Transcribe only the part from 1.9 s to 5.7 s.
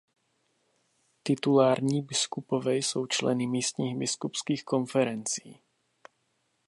biskupové jsou členy místních biskupských konferencí.